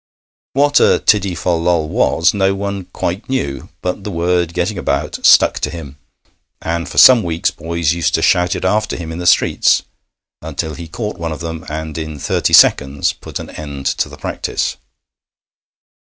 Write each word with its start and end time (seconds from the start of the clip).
What 0.53 0.79
a 0.79 0.97
tiddy 0.97 1.35
fol 1.35 1.61
lol 1.61 1.87
was 1.87 2.33
no 2.33 2.55
one 2.55 2.85
quite 2.85 3.29
knew; 3.29 3.69
but 3.83 4.03
the 4.03 4.09
word, 4.09 4.51
getting 4.55 4.79
about, 4.79 5.23
stuck 5.23 5.59
to 5.59 5.69
him, 5.69 5.99
and 6.59 6.89
for 6.89 6.97
some 6.97 7.21
weeks 7.21 7.51
boys 7.51 7.93
used 7.93 8.15
to 8.15 8.23
shout 8.23 8.55
it 8.55 8.65
after 8.65 8.95
him 8.95 9.11
in 9.11 9.19
the 9.19 9.27
streets, 9.27 9.83
until 10.41 10.73
he 10.73 10.87
caught 10.87 11.19
one 11.19 11.31
of 11.31 11.41
them, 11.41 11.67
and 11.69 11.99
in 11.99 12.17
thirty 12.17 12.51
seconds 12.51 13.13
put 13.13 13.37
an 13.37 13.51
end 13.51 13.85
to 13.85 14.09
the 14.09 14.17
practice. 14.17 14.77